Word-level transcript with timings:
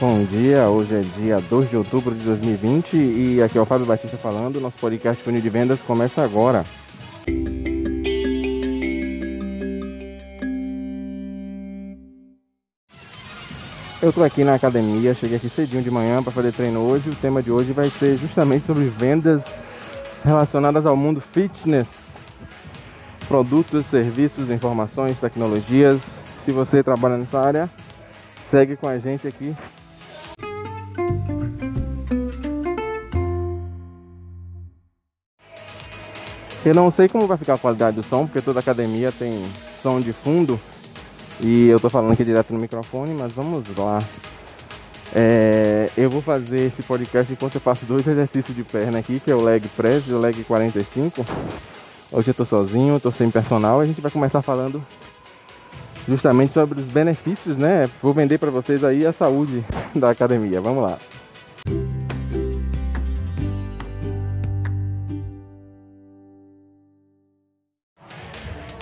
Bom 0.00 0.24
dia, 0.26 0.68
hoje 0.68 0.94
é 0.94 1.00
dia 1.00 1.40
2 1.40 1.70
de 1.70 1.76
outubro 1.76 2.14
de 2.14 2.24
2020 2.24 2.94
e 2.94 3.42
aqui 3.42 3.58
é 3.58 3.60
o 3.60 3.64
Fábio 3.64 3.84
Batista 3.84 4.16
falando. 4.16 4.60
Nosso 4.60 4.76
podcast 4.78 5.20
Funil 5.20 5.40
de 5.40 5.50
Vendas 5.50 5.80
começa 5.80 6.22
agora. 6.22 6.64
Eu 14.00 14.10
estou 14.10 14.22
aqui 14.22 14.44
na 14.44 14.54
academia, 14.54 15.16
cheguei 15.16 15.36
aqui 15.36 15.48
cedinho 15.48 15.82
de 15.82 15.90
manhã 15.90 16.22
para 16.22 16.30
fazer 16.30 16.52
treino 16.52 16.78
hoje. 16.78 17.10
O 17.10 17.16
tema 17.16 17.42
de 17.42 17.50
hoje 17.50 17.72
vai 17.72 17.90
ser 17.90 18.16
justamente 18.18 18.66
sobre 18.66 18.84
vendas 18.84 19.42
relacionadas 20.24 20.86
ao 20.86 20.96
mundo 20.96 21.20
fitness, 21.32 22.14
produtos, 23.26 23.84
serviços, 23.86 24.48
informações, 24.48 25.18
tecnologias. 25.18 25.98
Se 26.44 26.52
você 26.52 26.84
trabalha 26.84 27.16
nessa 27.16 27.40
área, 27.40 27.68
segue 28.48 28.76
com 28.76 28.86
a 28.86 28.96
gente 28.96 29.26
aqui 29.26 29.56
Eu 36.68 36.74
não 36.74 36.90
sei 36.90 37.08
como 37.08 37.26
vai 37.26 37.38
ficar 37.38 37.54
a 37.54 37.58
qualidade 37.58 37.96
do 37.96 38.02
som, 38.02 38.26
porque 38.26 38.42
toda 38.42 38.60
academia 38.60 39.10
tem 39.10 39.42
som 39.82 39.98
de 39.98 40.12
fundo. 40.12 40.60
E 41.40 41.66
eu 41.66 41.80
tô 41.80 41.88
falando 41.88 42.12
aqui 42.12 42.22
direto 42.22 42.52
no 42.52 42.60
microfone, 42.60 43.14
mas 43.14 43.32
vamos 43.32 43.64
lá. 43.74 44.02
É, 45.14 45.88
eu 45.96 46.10
vou 46.10 46.20
fazer 46.20 46.66
esse 46.66 46.82
podcast 46.82 47.32
enquanto 47.32 47.54
eu 47.54 47.60
faço 47.62 47.86
dois 47.86 48.06
exercícios 48.06 48.54
de 48.54 48.62
perna 48.64 48.98
aqui, 48.98 49.18
que 49.18 49.30
é 49.30 49.34
o 49.34 49.42
leg 49.42 49.66
press 49.68 50.04
e 50.08 50.12
o 50.12 50.18
leg 50.18 50.44
45. 50.44 51.24
Hoje 52.12 52.28
eu 52.28 52.34
tô 52.34 52.44
sozinho, 52.44 53.00
tô 53.00 53.10
sem 53.10 53.30
personal. 53.30 53.80
A 53.80 53.86
gente 53.86 54.02
vai 54.02 54.10
começar 54.10 54.42
falando 54.42 54.84
justamente 56.06 56.52
sobre 56.52 56.82
os 56.82 56.86
benefícios, 56.88 57.56
né? 57.56 57.88
Vou 58.02 58.12
vender 58.12 58.36
para 58.36 58.50
vocês 58.50 58.84
aí 58.84 59.06
a 59.06 59.12
saúde 59.14 59.64
da 59.94 60.10
academia. 60.10 60.60
Vamos 60.60 60.82
lá. 60.82 60.98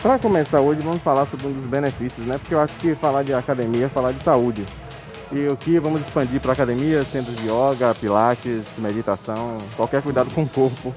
Para 0.07 0.21
começar 0.21 0.61
hoje, 0.61 0.81
vamos 0.83 1.03
falar 1.03 1.27
sobre 1.27 1.49
um 1.49 1.53
dos 1.53 1.65
benefícios, 1.69 2.25
né? 2.27 2.39
Porque 2.39 2.55
eu 2.55 2.61
acho 2.61 2.73
que 2.75 2.95
falar 2.95 3.25
de 3.25 3.35
academia 3.35 3.87
é 3.87 3.89
falar 3.89 4.13
de 4.13 4.23
saúde. 4.23 4.65
E 5.33 5.49
aqui 5.49 5.81
vamos 5.81 6.01
expandir 6.01 6.41
para 6.41 6.53
academia, 6.53 7.03
centros 7.03 7.35
de 7.35 7.49
yoga, 7.49 7.93
pilates, 7.93 8.63
meditação, 8.79 9.59
qualquer 9.75 10.01
cuidado 10.03 10.31
com 10.31 10.45
o 10.45 10.49
corpo. 10.49 10.95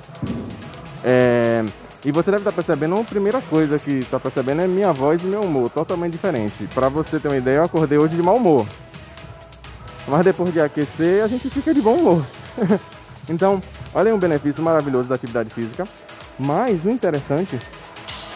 É... 1.03 1.65
E 2.05 2.11
você 2.11 2.29
deve 2.29 2.41
estar 2.41 2.51
percebendo, 2.51 2.99
a 2.99 3.03
primeira 3.03 3.41
coisa 3.41 3.79
que 3.79 3.93
está 3.93 4.19
percebendo 4.19 4.61
é 4.61 4.67
minha 4.67 4.93
voz 4.93 5.23
e 5.23 5.25
meu 5.25 5.41
humor, 5.41 5.71
totalmente 5.71 6.11
diferente. 6.11 6.69
Para 6.75 6.87
você 6.87 7.19
ter 7.19 7.29
uma 7.29 7.37
ideia, 7.37 7.55
eu 7.55 7.63
acordei 7.63 7.97
hoje 7.97 8.15
de 8.15 8.21
mau 8.21 8.35
humor. 8.35 8.67
Mas 10.07 10.23
depois 10.23 10.53
de 10.53 10.61
aquecer, 10.61 11.23
a 11.23 11.27
gente 11.27 11.49
fica 11.49 11.73
de 11.73 11.81
bom 11.81 11.95
humor. 11.95 12.23
então, 13.27 13.59
olha 13.91 14.13
um 14.13 14.19
benefício 14.19 14.61
maravilhoso 14.61 15.09
da 15.09 15.15
atividade 15.15 15.49
física. 15.49 15.87
Mas 16.37 16.85
o 16.85 16.91
interessante 16.91 17.59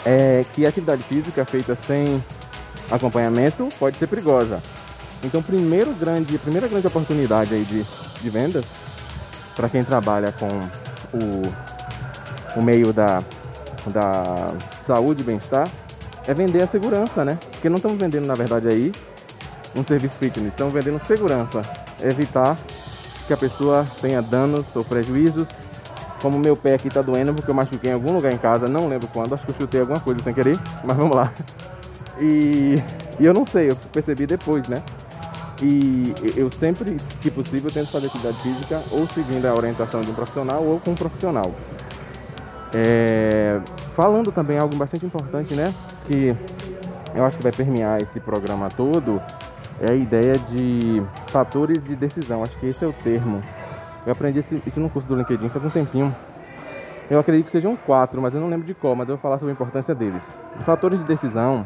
é 0.05 0.45
que 0.53 0.65
a 0.65 0.69
atividade 0.69 1.03
física 1.03 1.45
feita 1.45 1.77
sem 1.87 2.23
acompanhamento 2.91 3.69
pode 3.79 3.97
ser 3.97 4.07
perigosa. 4.07 4.61
Então, 5.23 5.41
primeiro 5.41 5.93
grande, 5.93 6.37
primeira 6.37 6.67
grande 6.67 6.85
oportunidade 6.85 7.53
aí 7.53 7.63
de, 7.63 7.85
de 8.21 8.29
vendas 8.29 8.65
para 9.55 9.69
quem 9.69 9.83
trabalha 9.83 10.31
com 10.33 10.47
o, 11.17 12.59
o 12.59 12.61
meio 12.61 12.91
da, 12.91 13.23
da 13.87 14.53
saúde 14.85 15.21
e 15.21 15.25
bem-estar 15.25 15.69
é 16.27 16.33
vender 16.33 16.61
a 16.61 16.67
segurança, 16.67 17.23
né? 17.23 17.37
Porque 17.51 17.69
não 17.69 17.77
estamos 17.77 17.97
vendendo, 17.97 18.25
na 18.25 18.35
verdade, 18.35 18.67
aí 18.67 18.91
um 19.75 19.83
serviço 19.83 20.15
fitness, 20.15 20.51
estamos 20.51 20.73
vendendo 20.73 21.01
segurança, 21.05 21.61
evitar 22.01 22.57
que 23.27 23.33
a 23.33 23.37
pessoa 23.37 23.85
tenha 24.01 24.21
danos 24.21 24.65
ou 24.75 24.83
prejuízos 24.83 25.47
como 26.23 26.39
meu 26.39 26.55
pé 26.55 26.75
aqui 26.75 26.89
tá 26.89 27.01
doendo 27.01 27.33
porque 27.33 27.51
eu 27.51 27.53
machuquei 27.53 27.91
em 27.91 27.93
algum 27.93 28.13
lugar 28.13 28.31
em 28.31 28.37
casa, 28.37 28.65
não 28.65 28.87
lembro 28.87 29.09
quando, 29.09 29.33
acho 29.33 29.45
que 29.45 29.51
eu 29.51 29.55
chutei 29.59 29.81
alguma 29.81 29.99
coisa 29.99 30.23
sem 30.23 30.33
querer, 30.33 30.57
mas 30.81 30.95
vamos 30.95 31.13
lá. 31.13 31.33
E, 32.17 32.75
e 33.19 33.25
eu 33.25 33.33
não 33.33 33.45
sei, 33.45 33.69
eu 33.69 33.75
percebi 33.91 34.25
depois, 34.25 34.65
né? 34.69 34.81
E 35.61 36.13
eu 36.37 36.49
sempre, 36.49 36.95
que 37.21 37.29
possível, 37.29 37.69
tento 37.69 37.89
fazer 37.89 38.07
atividade 38.07 38.37
física 38.37 38.81
ou 38.91 39.05
seguindo 39.07 39.45
a 39.45 39.53
orientação 39.53 39.99
de 39.99 40.11
um 40.11 40.13
profissional 40.13 40.63
ou 40.63 40.79
com 40.79 40.91
um 40.91 40.95
profissional. 40.95 41.51
É, 42.73 43.59
falando 43.93 44.31
também 44.31 44.57
algo 44.57 44.75
bastante 44.77 45.05
importante, 45.05 45.53
né? 45.53 45.75
Que 46.07 46.35
eu 47.13 47.25
acho 47.25 47.35
que 47.35 47.43
vai 47.43 47.51
permear 47.51 48.01
esse 48.01 48.21
programa 48.21 48.69
todo, 48.69 49.21
é 49.81 49.91
a 49.91 49.95
ideia 49.95 50.37
de 50.37 51.03
fatores 51.27 51.83
de 51.83 51.97
decisão. 51.97 52.41
Acho 52.43 52.57
que 52.59 52.67
esse 52.67 52.85
é 52.85 52.87
o 52.87 52.93
termo 52.93 53.43
eu 54.05 54.11
aprendi 54.11 54.39
isso 54.39 54.79
no 54.79 54.89
curso 54.89 55.07
do 55.07 55.15
LinkedIn 55.15 55.49
faz 55.49 55.63
um 55.63 55.69
tempinho. 55.69 56.13
Eu 57.09 57.19
acredito 57.19 57.45
que 57.45 57.51
sejam 57.51 57.75
quatro, 57.75 58.21
mas 58.21 58.33
eu 58.33 58.41
não 58.41 58.49
lembro 58.49 58.65
de 58.65 58.73
qual, 58.73 58.95
mas 58.95 59.07
eu 59.07 59.15
vou 59.15 59.21
falar 59.21 59.37
sobre 59.37 59.51
a 59.51 59.53
importância 59.53 59.93
deles. 59.93 60.21
Os 60.59 60.65
fatores 60.65 60.99
de 60.99 61.05
decisão 61.05 61.65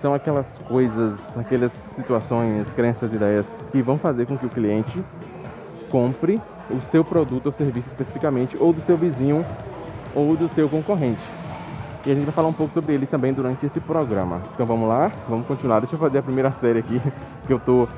são 0.00 0.14
aquelas 0.14 0.46
coisas, 0.68 1.36
aquelas 1.36 1.72
situações, 1.94 2.68
crenças, 2.70 3.12
ideias 3.12 3.46
que 3.72 3.82
vão 3.82 3.98
fazer 3.98 4.26
com 4.26 4.36
que 4.36 4.46
o 4.46 4.48
cliente 4.48 5.02
compre 5.90 6.38
o 6.70 6.80
seu 6.90 7.04
produto 7.04 7.46
ou 7.46 7.52
serviço 7.52 7.88
especificamente, 7.88 8.56
ou 8.58 8.72
do 8.72 8.80
seu 8.82 8.96
vizinho 8.96 9.44
ou 10.14 10.36
do 10.36 10.48
seu 10.48 10.68
concorrente. 10.68 11.20
E 12.06 12.10
a 12.10 12.14
gente 12.14 12.24
vai 12.24 12.34
falar 12.34 12.48
um 12.48 12.52
pouco 12.52 12.72
sobre 12.72 12.94
eles 12.94 13.08
também 13.08 13.32
durante 13.32 13.66
esse 13.66 13.80
programa. 13.80 14.40
Então 14.54 14.64
vamos 14.64 14.88
lá, 14.88 15.10
vamos 15.28 15.46
continuar. 15.46 15.80
Deixa 15.80 15.94
eu 15.94 15.98
fazer 15.98 16.18
a 16.18 16.22
primeira 16.22 16.50
série 16.52 16.78
aqui 16.78 17.00
que 17.46 17.52
eu 17.52 17.58
tô 17.58 17.88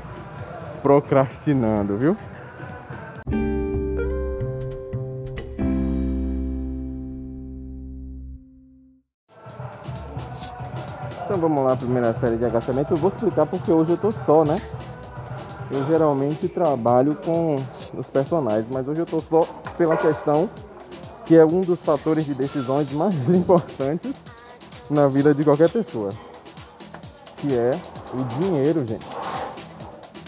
procrastinando, 0.83 1.97
viu? 1.97 2.17
Vamos 11.51 11.65
lá, 11.65 11.77
primeira 11.77 12.15
série 12.21 12.37
de 12.37 12.45
agachamento. 12.45 12.95
Eu 12.95 12.97
vou 12.97 13.11
explicar 13.11 13.45
porque 13.45 13.73
hoje 13.73 13.91
eu 13.91 13.97
tô 13.97 14.11
só, 14.13 14.45
né? 14.45 14.61
Eu 15.69 15.85
geralmente 15.87 16.49
trabalho 16.49 17.17
com 17.17 17.57
os 17.95 18.07
personagens, 18.07 18.67
mas 18.73 18.87
hoje 18.87 19.01
eu 19.01 19.07
tô 19.07 19.19
só 19.19 19.47
pela 19.77 19.97
questão 19.97 20.49
que 21.27 21.37
é 21.37 21.45
um 21.45 21.61
dos 21.61 21.81
fatores 21.81 22.25
de 22.25 22.35
decisões 22.35 22.93
mais 22.93 23.15
importantes 23.29 24.13
na 24.89 25.09
vida 25.09 25.35
de 25.35 25.45
qualquer 25.45 25.71
pessoa, 25.71 26.11
que 27.37 27.57
é 27.57 27.71
o 28.15 28.41
dinheiro, 28.41 28.85
gente. 28.87 29.07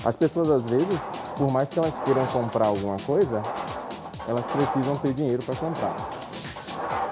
As 0.05 0.17
pessoas 0.17 0.51
às 0.51 0.63
vezes, 0.63 1.01
por 1.37 1.51
mais 1.53 1.69
que 1.69 1.79
elas 1.79 1.93
queiram 2.05 2.27
comprar 2.27 2.67
alguma 2.67 2.97
coisa, 2.99 3.43
elas 4.27 4.45
precisam 4.45 4.97
ter 4.97 5.15
dinheiro 5.15 5.43
para 5.45 5.55
comprar. 5.55 5.95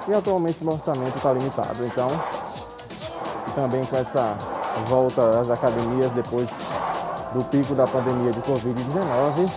E 0.09 0.15
atualmente 0.15 0.59
o 0.63 0.69
orçamento 0.69 1.17
está 1.17 1.33
limitado, 1.33 1.85
então 1.85 2.09
também 3.51 3.85
com 3.85 3.97
essa 3.97 4.37
volta 4.87 5.41
às 5.41 5.51
academias 5.51 6.11
depois 6.13 6.49
do 7.35 7.45
pico 7.45 7.75
da 7.75 7.87
pandemia 7.87 8.33
de 8.33 8.41
Covid-19, 8.41 9.51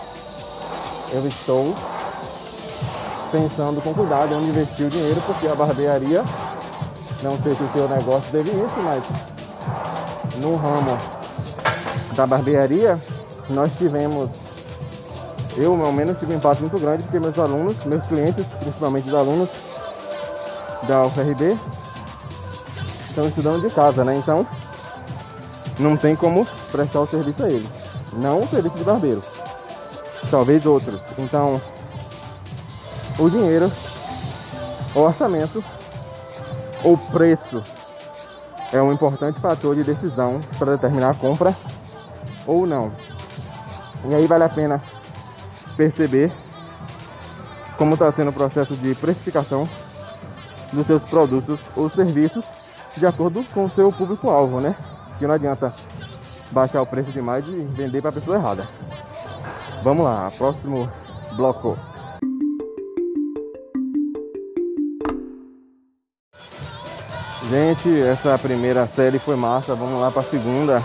eu 1.12 1.26
estou 1.26 1.74
pensando 3.32 3.82
com 3.82 3.92
cuidado 3.92 4.34
onde 4.34 4.50
investir 4.50 4.86
o 4.86 4.90
dinheiro, 4.90 5.20
porque 5.26 5.48
a 5.48 5.54
barbearia, 5.54 6.22
não 7.22 7.36
sei 7.42 7.54
se 7.54 7.62
o 7.62 7.72
seu 7.72 7.88
negócio 7.88 8.30
teve 8.30 8.50
isso, 8.50 8.76
mas 8.82 9.02
no 10.36 10.54
ramo 10.54 10.96
da 12.14 12.26
barbearia, 12.26 13.00
nós 13.50 13.72
tivemos, 13.76 14.30
eu 15.56 15.84
ao 15.84 15.92
menos 15.92 16.16
tive 16.18 16.34
um 16.34 16.36
impacto 16.36 16.60
muito 16.60 16.78
grande, 16.78 17.02
porque 17.02 17.18
meus 17.18 17.38
alunos, 17.38 17.84
meus 17.84 18.06
clientes, 18.06 18.44
principalmente 18.60 19.08
os 19.08 19.14
alunos 19.14 19.48
da 20.84 21.06
UFRB, 21.06 21.58
estão 23.14 23.28
estudando 23.28 23.66
de 23.66 23.72
casa, 23.72 24.04
né? 24.04 24.16
Então 24.16 24.46
não 25.78 25.96
tem 25.96 26.16
como 26.16 26.44
prestar 26.72 27.00
o 27.00 27.06
serviço 27.06 27.44
a 27.44 27.48
eles. 27.48 27.68
Não 28.12 28.42
o 28.42 28.48
serviço 28.48 28.76
de 28.76 28.84
barbeiro. 28.84 29.22
Talvez 30.30 30.66
outros. 30.66 31.00
Então 31.18 31.60
o 33.18 33.30
dinheiro, 33.30 33.70
o 34.94 34.98
orçamento, 34.98 35.64
o 36.82 36.98
preço 36.98 37.62
é 38.72 38.82
um 38.82 38.92
importante 38.92 39.40
fator 39.40 39.76
de 39.76 39.84
decisão 39.84 40.40
para 40.58 40.72
determinar 40.72 41.10
a 41.10 41.14
compra 41.14 41.54
ou 42.46 42.66
não. 42.66 42.92
E 44.10 44.14
aí 44.14 44.26
vale 44.26 44.44
a 44.44 44.48
pena 44.48 44.82
perceber 45.76 46.32
como 47.78 47.94
está 47.94 48.10
sendo 48.12 48.30
o 48.30 48.32
processo 48.32 48.74
de 48.74 48.94
precificação 48.96 49.68
dos 50.72 50.86
seus 50.86 51.02
produtos 51.04 51.58
ou 51.76 51.88
serviços 51.88 52.44
de 52.96 53.06
acordo 53.06 53.44
com 53.52 53.64
o 53.64 53.68
seu 53.68 53.92
público-alvo, 53.92 54.60
né? 54.60 54.74
Que 55.18 55.26
não 55.26 55.34
adianta 55.34 55.72
baixar 56.50 56.82
o 56.82 56.86
preço 56.86 57.10
demais 57.10 57.44
e 57.46 57.68
vender 57.72 58.00
para 58.00 58.10
a 58.10 58.12
pessoa 58.12 58.36
errada. 58.36 58.68
Vamos 59.82 60.04
lá, 60.04 60.30
próximo 60.36 60.88
bloco. 61.36 61.76
Gente, 67.50 68.00
essa 68.00 68.38
primeira 68.38 68.86
série 68.86 69.18
foi 69.18 69.36
massa, 69.36 69.74
vamos 69.74 70.00
lá 70.00 70.10
para 70.10 70.22
a 70.22 70.24
segunda. 70.24 70.82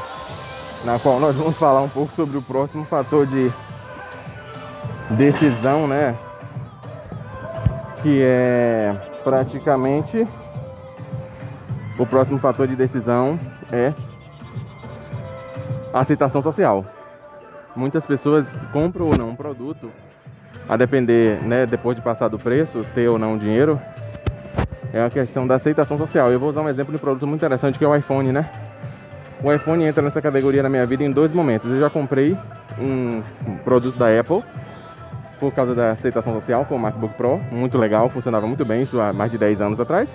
na 0.84 0.98
qual 1.00 1.20
nós 1.20 1.36
vamos 1.36 1.58
falar 1.58 1.82
um 1.82 1.90
pouco 1.90 2.14
sobre 2.16 2.38
o 2.38 2.42
próximo 2.42 2.86
fator 2.86 3.26
de 3.26 3.52
decisão, 5.12 5.88
né? 5.88 6.16
Que 8.02 8.22
é 8.24 8.94
praticamente 9.24 10.28
o 12.00 12.06
próximo 12.06 12.40
fator 12.40 12.66
de 12.66 12.78
decisão 12.78 13.38
é 13.72 13.94
a 15.94 16.00
aceitação 16.00 16.42
social. 16.42 16.86
Muitas 17.76 18.06
pessoas 18.06 18.48
compram 18.72 19.08
ou 19.08 19.18
não 19.18 19.30
um 19.32 19.36
produto, 19.36 19.92
a 20.68 20.78
depender, 20.78 21.44
né, 21.44 21.66
depois 21.66 21.98
de 21.98 22.02
passar 22.02 22.30
do 22.30 22.40
preço, 22.40 22.86
ter 22.96 23.10
ou 23.10 23.20
não 23.20 23.38
dinheiro, 23.38 23.80
é 24.94 25.04
a 25.04 25.10
questão 25.10 25.46
da 25.46 25.56
aceitação 25.56 25.98
social. 25.98 26.32
Eu 26.32 26.40
vou 26.40 26.50
usar 26.50 26.62
um 26.62 26.70
exemplo 26.70 26.92
de 26.92 26.98
um 26.98 27.00
produto 27.00 27.28
muito 27.28 27.42
interessante 27.42 27.78
que 27.78 27.84
é 27.84 27.88
o 27.88 27.96
iPhone, 27.96 28.32
né? 28.32 28.50
O 29.44 29.52
iPhone 29.52 29.84
entra 29.84 30.02
nessa 30.02 30.22
categoria 30.22 30.64
na 30.64 30.70
minha 30.70 30.86
vida 30.86 31.04
em 31.04 31.12
dois 31.12 31.32
momentos. 31.32 31.70
Eu 31.70 31.80
já 31.80 31.90
comprei 31.90 32.38
um, 32.80 33.22
produto 33.64 33.98
da 33.98 34.08
Apple 34.20 34.44
por 35.40 35.54
causa 35.54 35.76
da 35.76 35.92
aceitação 35.92 36.34
social 36.34 36.66
com 36.66 36.76
o 36.76 36.80
MacBook 36.80 37.14
Pro, 37.16 37.38
muito 37.52 37.78
legal, 37.78 38.10
funcionava 38.10 38.46
muito 38.46 38.66
bem, 38.66 38.82
isso 38.82 39.00
há 39.00 39.14
mais 39.14 39.32
de 39.32 39.38
10 39.38 39.62
anos 39.62 39.80
atrás. 39.80 40.14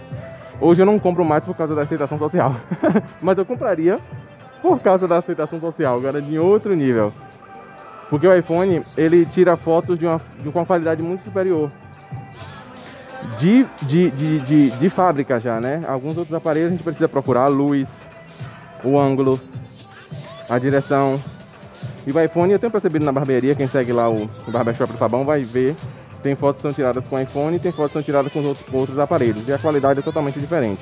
Hoje 0.61 0.83
eu 0.83 0.87
não 0.87 0.99
compro 0.99 1.25
mais 1.25 1.45
por 1.45 1.55
causa 1.57 1.75
da 1.75 1.83
aceitação 1.83 2.19
social, 2.19 2.57
mas 3.21 3.37
eu 3.39 3.45
compraria 3.45 3.99
por 4.63 4.81
causa 4.81 5.07
da 5.07 5.19
aceitação 5.19 5.61
social, 5.61 5.95
agora 5.97 6.23
de 6.23 6.39
outro 6.39 6.75
nível. 6.75 7.13
Porque 8.09 8.27
o 8.27 8.37
iPhone, 8.37 8.81
ele 8.97 9.27
tira 9.27 9.57
fotos 9.57 9.99
de 9.99 10.07
uma, 10.07 10.21
de 10.41 10.49
uma 10.49 10.65
qualidade 10.65 11.03
muito 11.03 11.25
superior. 11.25 11.71
De, 13.39 13.67
de, 13.83 14.11
de, 14.11 14.41
de, 14.41 14.71
de 14.71 14.91
fábrica 14.91 15.41
já, 15.41 15.61
né? 15.61 15.83
Alguns 15.89 16.17
outros 16.17 16.35
aparelhos 16.35 16.69
a 16.69 16.71
gente 16.73 16.85
precisa 16.85 17.09
procurar 17.09 17.45
a 17.45 17.49
luz, 17.49 17.89
o 18.85 18.99
ângulo, 18.99 19.41
a 20.49 20.59
direção. 20.59 21.19
E 22.07 22.13
o 22.13 22.21
iPhone, 22.21 22.53
eu 22.53 22.59
tenho 22.59 22.71
percebido 22.71 23.05
na 23.05 23.13
barbearia, 23.13 23.55
quem 23.55 23.67
segue 23.67 23.93
lá 23.93 24.11
o, 24.11 24.29
Barbershop 24.49 24.93
do 24.93 24.99
Fabão 24.99 25.25
vai 25.25 25.43
ver. 25.43 25.75
Tem 26.25 26.35
fotos 26.35 26.57
que 26.57 26.63
são 26.63 26.73
tiradas 26.73 27.05
com 27.07 27.21
iPhone 27.21 27.55
e 27.55 27.61
tem 27.61 27.71
fotos 27.71 27.89
que 27.89 27.93
são 27.93 28.03
tiradas 28.03 28.33
com 28.33 28.43
outros, 28.43 28.67
outros 28.73 28.99
aparelhos. 28.99 29.47
E 29.47 29.53
a 29.53 29.59
qualidade 29.59 29.99
é 29.99 30.03
totalmente 30.03 30.41
diferente. 30.41 30.81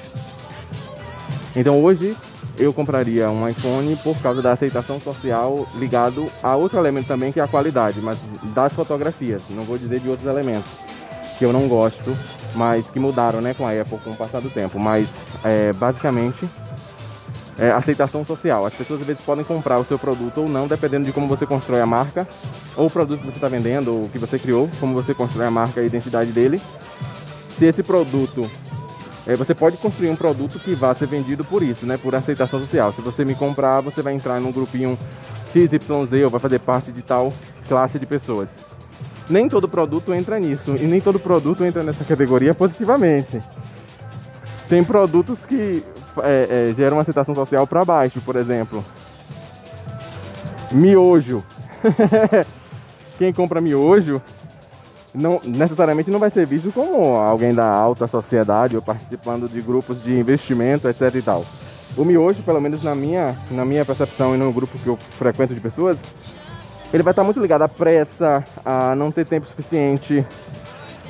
Então 1.56 1.82
hoje 1.82 2.16
eu 2.56 2.72
compraria 2.72 3.28
um 3.28 3.48
iPhone 3.48 3.96
por 3.96 4.16
causa 4.22 4.40
da 4.40 4.52
aceitação 4.52 5.00
social 5.00 5.66
ligado 5.74 6.30
a 6.44 6.54
outro 6.54 6.78
elemento 6.78 7.08
também 7.08 7.32
que 7.32 7.40
é 7.40 7.42
a 7.42 7.48
qualidade, 7.48 8.00
mas 8.00 8.18
das 8.54 8.72
fotografias. 8.72 9.42
Não 9.50 9.64
vou 9.64 9.76
dizer 9.76 9.98
de 9.98 10.08
outros 10.08 10.28
elementos 10.28 10.70
que 11.40 11.44
eu 11.44 11.52
não 11.52 11.66
gosto, 11.66 12.16
mas 12.54 12.86
que 12.86 13.00
mudaram 13.00 13.40
né, 13.40 13.52
com 13.52 13.66
a 13.66 13.72
Apple 13.72 13.98
com 13.98 14.10
o 14.10 14.16
passar 14.16 14.40
do 14.40 14.48
tempo. 14.48 14.78
Mas 14.78 15.08
é, 15.42 15.72
basicamente 15.72 16.48
é, 17.58 17.70
aceitação 17.70 18.24
social. 18.24 18.64
As 18.66 18.74
pessoas 18.74 19.00
às 19.00 19.06
vezes 19.06 19.22
podem 19.22 19.44
comprar 19.44 19.78
o 19.78 19.84
seu 19.84 19.98
produto 19.98 20.42
ou 20.42 20.48
não, 20.48 20.66
dependendo 20.66 21.04
de 21.04 21.12
como 21.12 21.26
você 21.26 21.46
constrói 21.46 21.80
a 21.80 21.86
marca, 21.86 22.26
ou 22.76 22.86
o 22.86 22.90
produto 22.90 23.20
que 23.20 23.26
você 23.26 23.36
está 23.36 23.48
vendendo, 23.48 23.94
ou 23.94 24.08
que 24.08 24.18
você 24.18 24.38
criou, 24.38 24.68
como 24.80 24.94
você 24.94 25.14
constrói 25.14 25.46
a 25.46 25.50
marca 25.50 25.80
e 25.80 25.84
a 25.84 25.86
identidade 25.86 26.32
dele. 26.32 26.60
Se 27.58 27.66
esse 27.66 27.82
produto. 27.82 28.48
É, 29.24 29.36
você 29.36 29.54
pode 29.54 29.76
construir 29.76 30.10
um 30.10 30.16
produto 30.16 30.58
que 30.58 30.74
vá 30.74 30.92
ser 30.96 31.06
vendido 31.06 31.44
por 31.44 31.62
isso, 31.62 31.86
né? 31.86 31.96
Por 31.96 32.12
aceitação 32.12 32.58
social. 32.58 32.92
Se 32.92 33.00
você 33.00 33.24
me 33.24 33.36
comprar, 33.36 33.80
você 33.80 34.02
vai 34.02 34.14
entrar 34.14 34.40
num 34.40 34.50
grupinho 34.50 34.98
XYZ 35.52 36.24
ou 36.24 36.28
vai 36.28 36.40
fazer 36.40 36.58
parte 36.58 36.90
de 36.90 37.02
tal 37.02 37.32
classe 37.68 38.00
de 38.00 38.06
pessoas. 38.06 38.50
Nem 39.30 39.48
todo 39.48 39.68
produto 39.68 40.12
entra 40.12 40.40
nisso, 40.40 40.76
e 40.76 40.82
nem 40.82 41.00
todo 41.00 41.20
produto 41.20 41.64
entra 41.64 41.84
nessa 41.84 42.04
categoria 42.04 42.52
positivamente. 42.52 43.40
Tem 44.68 44.82
produtos 44.82 45.46
que 45.46 45.84
é, 46.22 46.70
é, 46.70 46.74
gera 46.74 46.94
uma 46.94 47.02
aceitação 47.02 47.34
social 47.34 47.66
para 47.66 47.84
baixo, 47.84 48.20
por 48.20 48.36
exemplo. 48.36 48.84
Miojo. 50.70 51.42
Quem 53.18 53.32
compra 53.32 53.60
miojo 53.60 54.20
não 55.14 55.40
necessariamente 55.44 56.10
não 56.10 56.18
vai 56.18 56.30
ser 56.30 56.46
visto 56.46 56.72
como 56.72 57.16
alguém 57.16 57.54
da 57.54 57.66
alta 57.66 58.06
sociedade 58.06 58.76
ou 58.76 58.82
participando 58.82 59.48
de 59.48 59.60
grupos 59.60 60.02
de 60.02 60.18
investimento, 60.18 60.88
etc 60.88 61.14
e 61.14 61.22
tal. 61.22 61.44
O 61.96 62.04
miojo, 62.04 62.42
pelo 62.42 62.60
menos 62.60 62.82
na 62.82 62.94
minha, 62.94 63.36
na 63.50 63.64
minha 63.64 63.84
percepção 63.84 64.34
e 64.34 64.38
no 64.38 64.50
grupo 64.52 64.78
que 64.78 64.86
eu 64.86 64.96
frequento 64.96 65.54
de 65.54 65.60
pessoas, 65.60 65.98
ele 66.92 67.02
vai 67.02 67.12
estar 67.12 67.22
muito 67.22 67.40
ligado 67.40 67.62
à 67.62 67.68
pressa, 67.68 68.44
a 68.64 68.94
não 68.94 69.12
ter 69.12 69.26
tempo 69.26 69.46
suficiente, 69.46 70.26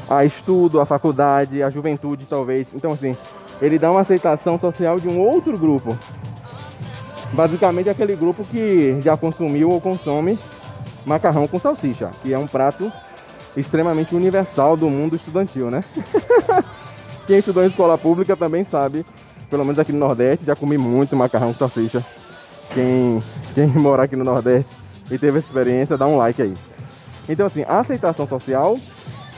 a 0.09 0.25
estudo, 0.25 0.81
a 0.81 0.87
faculdade, 0.87 1.63
a 1.63 1.71
juventude 1.71 2.27
talvez. 2.29 2.69
Então 2.75 2.93
assim, 2.93 3.17
ele 3.63 3.79
dá 3.79 3.91
uma 3.91 4.01
aceitação 4.01 4.59
social 4.59 4.99
de 4.99 5.09
um 5.09 5.21
outro 5.21 5.57
grupo. 5.57 5.97
Basicamente 7.33 7.89
aquele 7.89 8.17
grupo 8.17 8.45
que 8.45 8.99
já 9.01 9.17
consumiu 9.17 9.71
ou 9.71 9.81
consome 9.81 10.37
macarrão 11.07 11.47
com 11.47 11.59
salsicha, 11.59 12.11
que 12.23 12.33
é 12.33 12.39
um 12.39 12.47
prato 12.47 12.93
extremamente 13.57 14.15
universal 14.15 14.77
do 14.77 14.91
mundo 14.91 15.15
estudantil, 15.15 15.71
né? 15.71 15.85
Quem 17.27 17.39
estudou 17.39 17.63
em 17.63 17.69
escola 17.69 17.97
pública 17.97 18.37
também 18.37 18.65
sabe, 18.65 19.07
pelo 19.49 19.65
menos 19.65 19.79
aqui 19.79 19.93
no 19.93 19.99
Nordeste, 19.99 20.45
já 20.45 20.57
comi 20.57 20.77
muito 20.77 21.15
macarrão 21.15 21.53
com 21.53 21.59
salsicha. 21.59 22.05
Quem, 22.75 23.23
quem 23.55 23.67
mora 23.81 24.05
aqui 24.05 24.17
no 24.17 24.25
Nordeste 24.25 24.75
e 25.11 25.17
teve 25.17 25.39
essa 25.39 25.47
experiência, 25.47 25.97
dá 25.97 26.07
um 26.07 26.17
like 26.17 26.43
aí. 26.43 26.55
Então 27.29 27.47
assim, 27.47 27.65
a 27.69 27.79
aceitação 27.79 28.27
social 28.27 28.77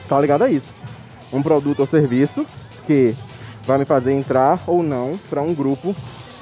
está 0.00 0.18
ligada 0.18 0.46
a 0.46 0.50
isso. 0.50 0.72
Um 1.30 1.42
produto 1.42 1.80
ou 1.80 1.86
serviço 1.86 2.46
que 2.86 3.14
vai 3.66 3.78
me 3.78 3.84
fazer 3.84 4.12
entrar 4.12 4.58
ou 4.66 4.82
não 4.82 5.18
para 5.28 5.42
um 5.42 5.54
grupo 5.54 5.94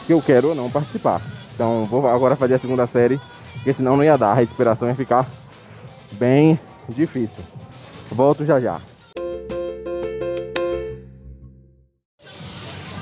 que 0.07 0.13
eu 0.13 0.21
quero 0.21 0.49
ou 0.49 0.55
não 0.55 0.71
participar. 0.71 1.21
Então 1.55 1.85
vou 1.85 2.07
agora 2.07 2.37
fazer 2.37 2.55
a 2.55 2.59
segunda 2.59 2.87
série, 2.87 3.21
porque 3.55 3.73
senão 3.73 3.97
não 3.97 4.05
ia 4.05 4.19
dar, 4.19 4.33
a 4.33 4.35
respiração 4.35 4.89
ia 4.89 4.95
ficar 4.95 5.27
bem 6.13 6.59
difícil. 6.89 7.43
Volto 8.11 8.45
já 8.45 8.61
já. 8.61 8.81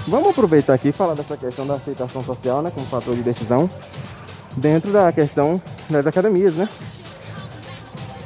Vamos 0.06 0.31
aproveitar 0.31 0.75
aqui 0.75 0.88
e 0.88 0.93
falar 0.93 1.14
dessa 1.14 1.37
questão 1.37 1.66
da 1.66 1.75
aceitação 1.75 2.23
social, 2.23 2.62
né, 2.62 2.70
como 2.75 2.84
fator 2.87 3.14
de 3.14 3.23
decisão, 3.23 3.70
dentro 4.56 4.90
da 4.90 5.12
questão 5.12 5.61
das 5.88 6.06
academias, 6.06 6.55
né? 6.55 6.69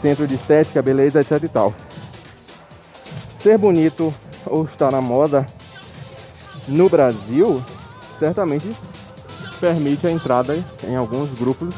Centro 0.01 0.27
de 0.27 0.35
estética, 0.35 0.81
beleza, 0.81 1.21
etc 1.21 1.43
e 1.43 1.49
tal. 1.49 1.75
Ser 3.39 3.59
bonito 3.59 4.13
ou 4.47 4.65
estar 4.65 4.91
na 4.91 5.03
moda 5.03 5.45
no 6.69 6.89
Brasil, 6.89 7.63
certamente 8.19 8.75
permite 9.61 10.07
a 10.07 10.11
entrada 10.11 10.63
em 10.85 10.97
alguns 10.97 11.31
grupos, 11.31 11.75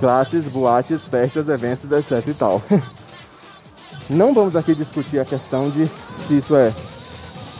classes, 0.00 0.44
boates, 0.46 1.02
festas, 1.02 1.48
eventos, 1.48 1.90
etc 1.90 2.26
e 2.26 2.34
tal. 2.34 2.62
Não 4.08 4.34
vamos 4.34 4.54
aqui 4.54 4.74
discutir 4.74 5.18
a 5.18 5.24
questão 5.24 5.70
de 5.70 5.88
se 6.26 6.38
isso 6.38 6.54
é 6.54 6.72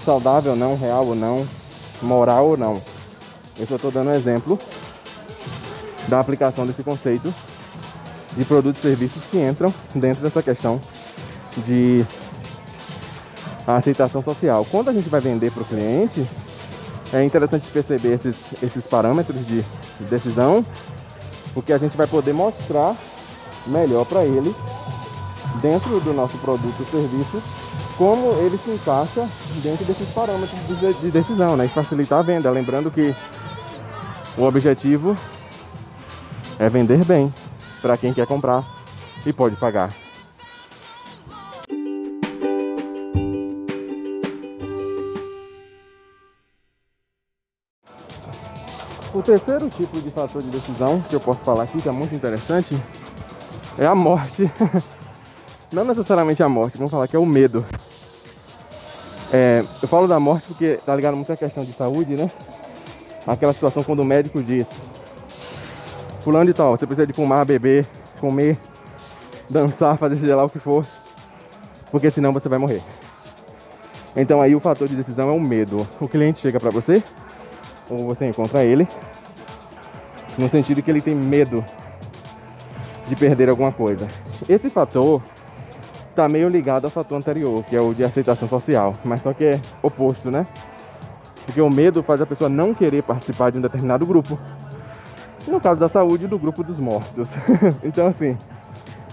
saudável 0.05 0.53
ou 0.53 0.59
não, 0.59 0.77
real 0.77 1.07
ou 1.07 1.15
não, 1.15 1.47
moral 2.03 2.51
ou 2.51 2.57
não. 2.57 2.75
Eu 3.59 3.67
só 3.67 3.77
estou 3.77 3.91
dando 3.91 4.11
um 4.11 4.15
exemplo 4.15 4.59
da 6.09 6.21
aplicação 6.21 6.67
desse 6.67 6.83
conceito 6.83 7.33
de 8.37 8.45
produtos 8.45 8.81
e 8.81 8.89
serviços 8.89 9.25
que 9.31 9.39
entram 9.39 9.73
dentro 9.95 10.23
dessa 10.23 10.43
questão 10.43 10.79
de 11.67 12.05
a 13.67 13.77
aceitação 13.77 14.23
social. 14.23 14.67
Quando 14.71 14.91
a 14.91 14.93
gente 14.93 15.09
vai 15.09 15.21
vender 15.21 15.51
para 15.51 15.63
o 15.63 15.67
cliente, 15.67 16.29
é 17.13 17.23
interessante 17.25 17.67
perceber 17.73 18.15
esses, 18.15 18.37
esses 18.63 18.85
parâmetros 18.85 19.47
de 19.47 19.65
decisão, 20.11 20.65
porque 21.53 21.73
a 21.73 21.79
gente 21.79 21.97
vai 21.97 22.07
poder 22.07 22.33
mostrar 22.33 22.97
melhor 23.67 24.05
para 24.05 24.25
ele, 24.25 24.55
dentro 25.63 26.01
do 26.01 26.13
nosso 26.13 26.37
produto 26.39 26.75
ou 26.81 26.87
serviço, 26.87 27.43
como 27.97 28.33
ele 28.41 28.59
se 28.59 28.71
encaixa 28.71 29.29
dentro 29.63 29.85
desses 29.85 30.09
parâmetros 30.09 30.59
de 31.01 31.11
decisão, 31.11 31.57
né? 31.57 31.67
E 31.67 31.69
facilitar 31.69 32.19
a 32.19 32.23
venda. 32.23 32.51
Lembrando 32.51 32.91
que 32.91 33.15
o 34.37 34.43
objetivo 34.43 35.17
é 36.59 36.69
vender 36.69 37.05
bem 37.05 37.33
para 37.81 37.97
quem 37.97 38.13
quer 38.13 38.27
comprar 38.27 38.65
e 39.25 39.33
pode 39.33 39.55
pagar. 39.57 40.04
O 49.15 49.23
terceiro 49.23 49.69
tipo 49.69 50.01
de 50.01 50.11
fator 50.11 50.43
de 50.43 50.49
decisão 50.49 51.01
que 51.01 51.15
eu 51.15 51.21
posso 51.21 51.39
falar 51.45 51.63
aqui, 51.63 51.81
que 51.81 51.89
é 51.89 51.93
muito 51.93 52.13
interessante, 52.13 52.77
é 53.79 53.87
a 53.87 53.95
morte. 53.95 54.51
Não 55.73 55.85
necessariamente 55.85 56.43
a 56.43 56.49
morte, 56.49 56.77
vamos 56.77 56.91
falar 56.91 57.07
que 57.07 57.15
é 57.15 57.19
o 57.19 57.25
medo. 57.25 57.65
É, 59.33 59.65
eu 59.81 59.87
falo 59.87 60.09
da 60.09 60.19
morte 60.19 60.49
porque 60.49 60.81
tá 60.85 60.97
ligado 60.97 61.15
muito 61.15 61.33
a 61.33 61.37
questão 61.37 61.65
de 61.65 61.73
saúde, 61.73 62.17
né? 62.17 62.29
Aquela 63.25 63.53
situação 63.53 63.85
quando 63.85 64.01
o 64.01 64.05
médico 64.05 64.43
diz 64.43 64.67
Fulano 66.23 66.47
de 66.47 66.53
tal, 66.53 66.77
você 66.77 66.85
precisa 66.85 67.07
de 67.07 67.13
fumar, 67.13 67.45
beber, 67.45 67.87
comer, 68.21 68.59
dançar, 69.49 69.97
fazer 69.97 70.17
seja 70.17 70.35
lá 70.35 70.45
o 70.45 70.51
que 70.51 70.59
for, 70.59 70.85
porque 71.91 72.11
senão 72.11 72.33
você 72.33 72.49
vai 72.49 72.59
morrer. 72.59 72.83
Então 74.17 74.41
aí 74.41 74.57
o 74.57 74.61
fator 74.61 74.89
de 74.89 74.97
decisão 74.97 75.29
é 75.29 75.33
o 75.33 75.41
medo. 75.41 75.87
O 76.01 76.09
cliente 76.09 76.41
chega 76.41 76.59
para 76.59 76.71
você, 76.71 77.03
ou 77.89 78.07
você 78.07 78.27
encontra 78.27 78.65
ele 78.65 78.87
no 80.39 80.49
sentido 80.49 80.83
que 80.83 80.91
ele 80.91 81.01
tem 81.01 81.15
medo 81.15 81.65
de 83.07 83.15
perder 83.15 83.49
alguma 83.49 83.73
coisa. 83.73 84.09
Esse 84.49 84.69
fator 84.69 85.23
está 86.11 86.29
meio 86.29 86.49
ligado 86.49 86.85
ao 86.85 86.91
fator 86.91 87.19
anterior, 87.19 87.65
que 87.65 87.77
é 87.77 87.81
o 87.81 87.93
de 87.93 88.05
aceitação 88.05 88.49
social, 88.49 88.95
mas 89.05 89.21
só 89.21 89.33
que 89.33 89.45
é 89.45 89.61
oposto, 89.83 90.31
né? 90.31 90.47
Porque 91.45 91.61
o 91.61 91.69
medo 91.69 92.03
faz 92.03 92.21
a 92.21 92.27
pessoa 92.27 92.49
não 92.49 92.73
querer 92.73 93.03
participar 93.03 93.51
de 93.51 93.59
um 93.59 93.61
determinado 93.61 94.07
grupo. 94.07 94.39
No 95.47 95.61
caso 95.61 95.79
da 95.79 95.89
saúde, 95.89 96.27
do 96.27 96.39
grupo 96.39 96.63
dos 96.63 96.79
mortos. 96.79 97.29
então, 97.85 98.07
assim, 98.07 98.37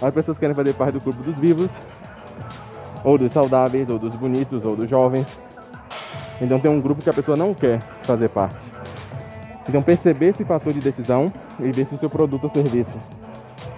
as 0.01 0.13
pessoas 0.13 0.37
querem 0.37 0.55
fazer 0.55 0.73
parte 0.73 0.93
do 0.93 1.01
grupo 1.01 1.21
dos 1.21 1.37
vivos, 1.37 1.69
ou 3.03 3.17
dos 3.17 3.33
saudáveis, 3.33 3.89
ou 3.89 3.99
dos 3.99 4.15
bonitos, 4.15 4.63
ou 4.63 4.75
dos 4.75 4.89
jovens. 4.89 5.27
Então, 6.41 6.59
tem 6.59 6.71
um 6.71 6.81
grupo 6.81 7.01
que 7.01 7.09
a 7.09 7.13
pessoa 7.13 7.37
não 7.37 7.53
quer 7.53 7.79
fazer 8.03 8.29
parte. 8.29 8.55
Então, 9.69 9.81
perceber 9.81 10.29
esse 10.29 10.43
fator 10.43 10.73
de 10.73 10.79
decisão 10.79 11.31
e 11.59 11.71
ver 11.71 11.85
se 11.85 11.95
o 11.95 11.97
seu 11.99 12.09
produto 12.09 12.45
ou 12.45 12.49
serviço 12.49 12.95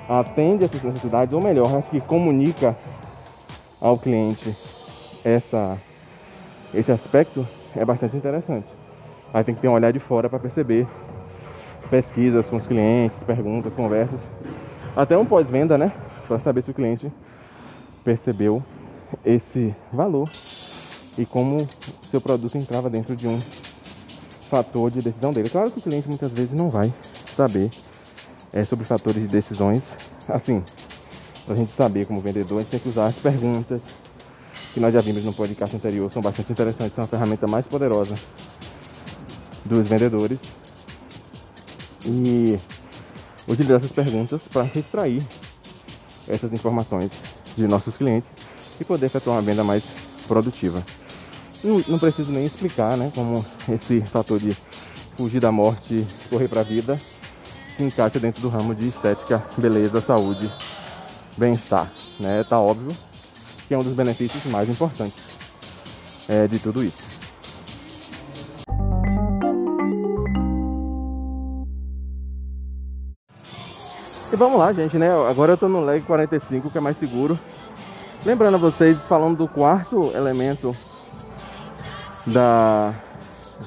atende 0.07 0.63
essas 0.63 0.81
necessidades, 0.81 1.33
ou 1.33 1.41
melhor, 1.41 1.75
acho 1.75 1.89
que 1.89 1.99
comunica 1.99 2.75
ao 3.81 3.97
cliente 3.97 4.55
essa, 5.25 5.77
esse 6.73 6.91
aspecto 6.91 7.47
é 7.75 7.83
bastante 7.83 8.15
interessante. 8.15 8.67
Aí 9.33 9.43
tem 9.43 9.55
que 9.55 9.61
ter 9.61 9.67
um 9.67 9.73
olhar 9.73 9.91
de 9.91 9.99
fora 9.99 10.29
para 10.29 10.39
perceber 10.39 10.87
pesquisas 11.89 12.47
com 12.47 12.55
os 12.55 12.65
clientes, 12.65 13.21
perguntas, 13.23 13.75
conversas, 13.75 14.19
até 14.95 15.17
um 15.17 15.25
pós-venda, 15.25 15.77
né? 15.77 15.91
Para 16.27 16.39
saber 16.39 16.61
se 16.61 16.71
o 16.71 16.73
cliente 16.73 17.11
percebeu 18.03 18.63
esse 19.25 19.75
valor 19.91 20.29
e 21.17 21.25
como 21.25 21.57
seu 22.01 22.19
produto 22.19 22.57
entrava 22.57 22.89
dentro 22.89 23.15
de 23.15 23.27
um 23.27 23.37
fator 24.49 24.91
de 24.91 24.99
decisão 24.99 25.31
dele. 25.31 25.49
Claro 25.49 25.71
que 25.71 25.79
o 25.79 25.81
cliente 25.81 26.07
muitas 26.07 26.31
vezes 26.31 26.53
não 26.53 26.69
vai 26.69 26.91
saber 27.35 27.69
é, 28.51 28.63
sobre 28.63 28.85
fatores 28.85 29.21
de 29.21 29.27
decisões 29.27 29.81
assim 30.29 30.63
para 31.45 31.55
a 31.55 31.57
gente 31.57 31.71
saber 31.73 32.05
como 32.05 32.21
vendedor, 32.21 32.59
a 32.59 32.61
gente 32.61 32.71
tem 32.71 32.79
que 32.79 32.87
usar 32.87 33.07
as 33.07 33.15
perguntas 33.15 33.81
que 34.73 34.79
nós 34.79 34.93
já 34.93 34.99
vimos 35.01 35.25
no 35.25 35.33
podcast 35.33 35.75
anterior, 35.75 36.11
são 36.11 36.21
bastante 36.21 36.51
interessantes, 36.51 36.95
são 36.95 37.03
a 37.03 37.07
ferramenta 37.07 37.45
mais 37.47 37.65
poderosa 37.65 38.15
dos 39.65 39.87
vendedores. 39.87 40.39
E 42.05 42.59
utilizar 43.47 43.77
essas 43.77 43.91
perguntas 43.91 44.41
para 44.51 44.65
extrair 44.75 45.21
essas 46.27 46.51
informações 46.51 47.11
de 47.55 47.67
nossos 47.67 47.95
clientes 47.95 48.29
e 48.79 48.83
poder 48.83 49.05
efetuar 49.05 49.37
uma 49.37 49.41
venda 49.41 49.63
mais 49.63 49.83
produtiva. 50.27 50.83
Não, 51.63 51.97
preciso 51.97 52.29
nem 52.29 52.43
explicar 52.43 52.97
né, 52.97 53.09
como 53.15 53.43
esse 53.69 54.01
fator 54.01 54.37
de 54.37 54.51
fugir 55.15 55.39
da 55.39 55.49
morte, 55.49 56.05
correr 56.29 56.49
para 56.49 56.59
a 56.59 56.63
vida, 56.63 56.97
se 56.97 57.83
encaixa 57.83 58.19
dentro 58.19 58.41
do 58.41 58.49
ramo 58.49 58.75
de 58.75 58.89
estética, 58.89 59.41
beleza, 59.57 60.01
saúde 60.01 60.51
bem-estar. 61.37 61.89
Né? 62.19 62.43
Tá 62.43 62.59
óbvio 62.59 62.89
que 63.67 63.73
é 63.73 63.77
um 63.77 63.83
dos 63.83 63.93
benefícios 63.93 64.43
mais 64.45 64.67
importantes 64.67 65.23
é, 66.27 66.47
de 66.47 66.59
tudo 66.59 66.83
isso. 66.83 67.13
E 74.33 74.35
vamos 74.35 74.59
lá, 74.59 74.73
gente, 74.73 74.97
né? 74.97 75.09
Agora 75.29 75.53
eu 75.53 75.57
tô 75.57 75.69
no 75.69 75.85
leg 75.85 76.03
45, 76.03 76.69
que 76.69 76.77
é 76.77 76.81
mais 76.81 76.97
seguro. 76.97 77.39
Lembrando 78.25 78.55
a 78.55 78.57
vocês, 78.57 78.97
falando 79.07 79.37
do 79.37 79.47
quarto 79.47 80.11
elemento 80.15 80.75
da 82.25 82.93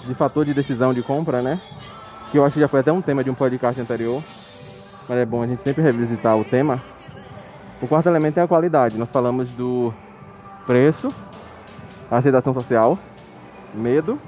de 0.06 0.14
fator 0.14 0.44
de 0.44 0.54
decisão 0.54 0.92
de 0.92 1.02
compra, 1.02 1.42
né? 1.42 1.60
Que 2.30 2.38
eu 2.38 2.44
acho 2.44 2.54
que 2.54 2.60
já 2.60 2.68
foi 2.68 2.80
até 2.80 2.92
um 2.92 3.00
tema 3.00 3.22
de 3.22 3.30
um 3.30 3.34
podcast 3.34 3.80
anterior. 3.80 4.22
Mas 5.08 5.18
é 5.18 5.24
bom 5.24 5.42
a 5.42 5.46
gente 5.46 5.62
sempre 5.62 5.82
revisitar 5.82 6.36
o 6.36 6.44
tema. 6.44 6.80
O 7.80 7.86
quarto 7.86 8.08
elemento 8.08 8.38
é 8.38 8.42
a 8.42 8.48
qualidade. 8.48 8.98
Nós 8.98 9.08
falamos 9.10 9.50
do 9.50 9.92
preço, 10.66 11.08
aceitação 12.10 12.52
social, 12.52 12.98
medo 13.74 14.18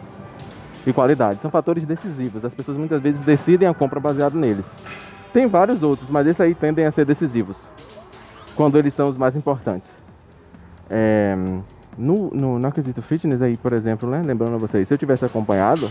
e 0.87 0.93
qualidade. 0.93 1.41
São 1.41 1.51
fatores 1.51 1.85
decisivos. 1.85 2.45
As 2.45 2.55
pessoas 2.55 2.79
muitas 2.79 3.03
vezes 3.03 3.21
decidem 3.21 3.67
a 3.67 3.75
compra 3.75 3.99
baseado 3.99 4.35
neles. 4.35 4.67
Tem 5.33 5.47
vários 5.47 5.83
outros, 5.83 6.09
mas 6.09 6.27
esses 6.27 6.41
aí 6.41 6.55
tendem 6.55 6.87
a 6.87 6.91
ser 6.91 7.05
decisivos 7.05 7.57
quando 8.55 8.79
eles 8.79 8.95
são 8.95 9.09
os 9.09 9.17
mais 9.17 9.37
importantes. 9.37 9.91
É, 10.91 11.37
no, 11.99 12.31
no, 12.31 12.59
no 12.59 12.73
quesito 12.73 13.03
fitness 13.03 13.43
aí, 13.43 13.57
por 13.57 13.73
exemplo, 13.73 14.09
né? 14.09 14.23
Lembrando 14.25 14.55
a 14.55 14.59
vocês, 14.59 14.87
se 14.87 14.95
eu 14.95 14.99
tivesse 14.99 15.25
acompanhado, 15.25 15.91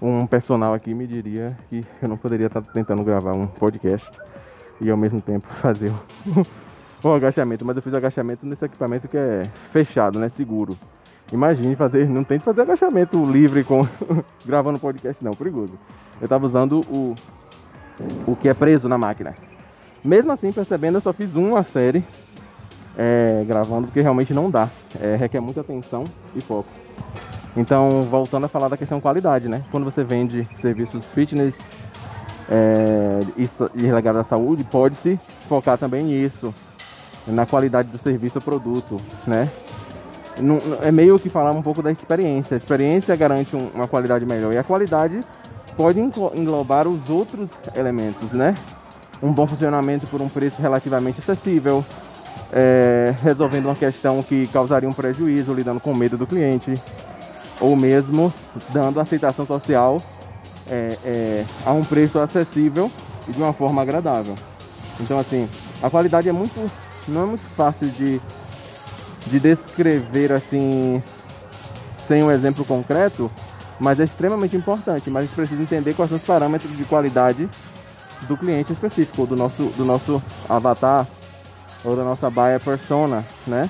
um 0.00 0.26
personal 0.26 0.72
aqui 0.72 0.94
me 0.94 1.06
diria 1.06 1.56
que 1.68 1.84
eu 2.00 2.08
não 2.08 2.16
poderia 2.16 2.46
estar 2.46 2.62
tentando 2.62 3.02
gravar 3.02 3.36
um 3.36 3.46
podcast 3.46 4.18
e 4.80 4.88
ao 4.88 4.96
mesmo 4.96 5.20
tempo 5.20 5.48
fazer 5.60 5.92
o 7.02 7.12
agachamento. 7.12 7.64
Mas 7.64 7.76
eu 7.76 7.82
fiz 7.82 7.92
agachamento 7.92 8.46
nesse 8.46 8.64
equipamento 8.64 9.08
que 9.08 9.16
é 9.16 9.42
fechado, 9.72 10.18
né? 10.18 10.28
Seguro. 10.28 10.76
Imagine 11.32 11.76
fazer, 11.76 12.08
não 12.08 12.24
tente 12.24 12.44
fazer 12.44 12.62
agachamento 12.62 13.22
livre 13.22 13.62
com 13.62 13.82
gravando 14.46 14.78
podcast 14.78 15.22
não, 15.22 15.32
perigoso. 15.32 15.78
Eu 16.20 16.24
estava 16.24 16.46
usando 16.46 16.80
o 16.88 17.14
o 18.26 18.36
que 18.36 18.48
é 18.48 18.54
preso 18.54 18.88
na 18.88 18.98
máquina. 18.98 19.34
Mesmo 20.04 20.30
assim, 20.32 20.52
percebendo, 20.52 20.96
eu 20.96 21.00
só 21.00 21.12
fiz 21.12 21.34
uma 21.34 21.62
série 21.62 22.04
é, 22.98 23.44
gravando 23.46 23.86
porque 23.86 24.00
realmente 24.00 24.34
não 24.34 24.50
dá. 24.50 24.68
É, 25.00 25.14
requer 25.14 25.40
muita 25.40 25.60
atenção 25.60 26.04
e 26.34 26.40
foco. 26.40 26.68
Então, 27.56 28.02
voltando 28.02 28.44
a 28.44 28.48
falar 28.48 28.68
da 28.68 28.76
questão 28.76 29.00
qualidade, 29.00 29.48
né? 29.48 29.62
Quando 29.70 29.84
você 29.84 30.02
vende 30.02 30.46
serviços 30.56 31.06
fitness 31.06 31.58
é, 32.50 33.20
e 33.74 33.82
legado 33.90 34.18
à 34.18 34.24
saúde, 34.24 34.64
pode-se 34.64 35.18
focar 35.48 35.78
também 35.78 36.04
nisso, 36.04 36.52
na 37.26 37.46
qualidade 37.46 37.88
do 37.88 37.98
serviço 37.98 38.38
ou 38.38 38.42
produto, 38.42 39.00
né? 39.26 39.48
é 40.82 40.92
meio 40.92 41.18
que 41.18 41.28
falar 41.28 41.50
um 41.50 41.62
pouco 41.62 41.82
da 41.82 41.90
experiência. 41.90 42.54
A 42.54 42.58
experiência 42.58 43.16
garante 43.16 43.56
uma 43.56 43.88
qualidade 43.88 44.24
melhor 44.24 44.52
e 44.52 44.58
a 44.58 44.62
qualidade 44.62 45.20
pode 45.76 45.98
englobar 46.00 46.86
os 46.86 47.08
outros 47.08 47.48
elementos, 47.74 48.30
né? 48.32 48.54
Um 49.22 49.32
bom 49.32 49.46
funcionamento 49.46 50.06
por 50.06 50.20
um 50.20 50.28
preço 50.28 50.60
relativamente 50.62 51.18
acessível, 51.18 51.84
é, 52.52 53.14
resolvendo 53.22 53.66
uma 53.66 53.74
questão 53.74 54.22
que 54.22 54.46
causaria 54.48 54.88
um 54.88 54.92
prejuízo, 54.92 55.52
lidando 55.52 55.80
com 55.80 55.92
o 55.92 55.96
medo 55.96 56.16
do 56.16 56.26
cliente, 56.26 56.74
ou 57.60 57.76
mesmo 57.76 58.32
dando 58.70 59.00
aceitação 59.00 59.46
social 59.46 59.98
é, 60.68 60.98
é, 61.04 61.44
a 61.64 61.72
um 61.72 61.84
preço 61.84 62.18
acessível 62.18 62.90
e 63.28 63.32
de 63.32 63.38
uma 63.38 63.52
forma 63.52 63.82
agradável. 63.82 64.34
Então, 65.00 65.18
assim, 65.18 65.48
a 65.82 65.90
qualidade 65.90 66.28
é 66.28 66.32
muito, 66.32 66.70
não 67.06 67.22
é 67.22 67.26
muito 67.26 67.44
fácil 67.56 67.88
de, 67.88 68.20
de 69.26 69.40
descrever 69.40 70.32
assim 70.32 71.02
sem 72.06 72.22
um 72.22 72.30
exemplo 72.30 72.64
concreto, 72.64 73.30
mas 73.78 74.00
é 74.00 74.04
extremamente 74.04 74.56
importante. 74.56 75.10
Mas 75.10 75.24
a 75.24 75.26
gente 75.26 75.36
precisa 75.36 75.62
entender 75.62 75.94
quais 75.94 76.10
são 76.10 76.16
os 76.16 76.24
parâmetros 76.24 76.74
de 76.76 76.84
qualidade 76.84 77.48
do 78.22 78.36
cliente 78.36 78.72
específico, 78.72 79.26
do 79.26 79.36
nosso, 79.36 79.64
do 79.76 79.84
nosso 79.84 80.22
avatar 80.48 81.06
da 81.96 82.04
nossa 82.04 82.30
buyer 82.30 82.60
persona, 82.60 83.24
né? 83.46 83.68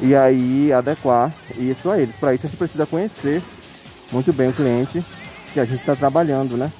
E 0.00 0.14
aí 0.14 0.72
adequar 0.72 1.32
isso 1.56 1.90
a 1.90 1.98
eles. 1.98 2.14
Para 2.16 2.34
isso 2.34 2.46
a 2.46 2.48
gente 2.48 2.58
precisa 2.58 2.86
conhecer 2.86 3.42
muito 4.12 4.32
bem 4.32 4.50
o 4.50 4.52
cliente 4.52 5.04
que 5.52 5.60
a 5.60 5.64
gente 5.64 5.80
está 5.80 5.96
trabalhando, 5.96 6.56
né? 6.56 6.70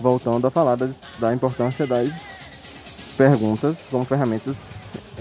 Voltando 0.00 0.46
a 0.46 0.50
falar 0.50 0.76
da 1.18 1.32
importância 1.32 1.86
das 1.86 2.10
perguntas 3.16 3.76
como 3.90 4.04
ferramentas 4.04 4.56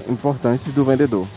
importantes 0.09 0.73
do 0.73 0.83
vendedor. 0.83 1.27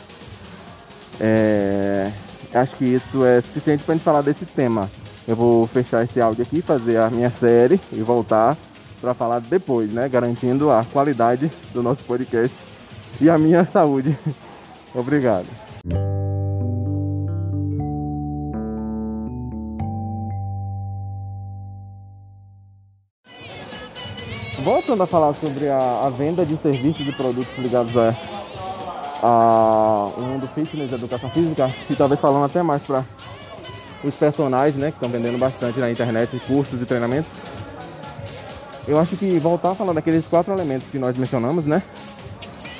É, 1.20 2.10
acho 2.54 2.76
que 2.76 2.84
isso 2.84 3.24
é 3.24 3.40
suficiente 3.40 3.84
para 3.84 3.92
a 3.92 3.96
gente 3.96 4.04
falar 4.04 4.22
desse 4.22 4.46
tema. 4.46 4.90
Eu 5.28 5.36
vou 5.36 5.66
fechar 5.66 6.04
esse 6.04 6.20
áudio 6.20 6.42
aqui, 6.42 6.62
fazer 6.62 6.98
a 6.98 7.10
minha 7.10 7.30
série 7.30 7.80
e 7.92 8.00
voltar 8.00 8.56
para 9.00 9.12
falar 9.12 9.40
depois, 9.40 9.92
né? 9.92 10.08
Garantindo 10.08 10.70
a 10.70 10.84
qualidade 10.84 11.50
do 11.74 11.82
nosso 11.82 12.02
podcast 12.04 12.54
e 13.20 13.30
a 13.30 13.38
minha 13.38 13.64
saúde. 13.70 14.16
Obrigado. 14.94 15.46
voltando 24.66 25.00
a 25.04 25.06
falar 25.06 25.32
sobre 25.34 25.68
a, 25.68 26.06
a, 26.06 26.10
venda 26.10 26.44
de 26.44 26.56
serviços 26.56 27.06
e 27.06 27.12
produtos 27.12 27.56
ligados 27.56 27.96
a, 27.96 28.12
a 29.22 30.20
mundo 30.20 30.48
fitness, 30.52 30.92
educação 30.92 31.30
física, 31.30 31.70
e 31.88 31.94
talvez 31.94 32.20
falando 32.20 32.46
até 32.46 32.64
mais 32.64 32.82
para 32.82 33.04
os 34.02 34.14
personagens, 34.16 34.74
né, 34.74 34.90
que 34.90 34.96
estão 34.96 35.08
vendendo 35.08 35.38
bastante 35.38 35.78
na 35.78 35.88
internet, 35.88 36.36
cursos 36.48 36.82
e 36.82 36.84
treinamentos. 36.84 37.30
Eu 38.88 38.98
acho 38.98 39.16
que 39.16 39.38
voltar 39.38 39.70
a 39.70 39.74
falar 39.76 39.92
daqueles 39.92 40.26
quatro 40.26 40.52
elementos 40.52 40.88
que 40.90 40.98
nós 40.98 41.16
mencionamos, 41.16 41.64
né, 41.64 41.80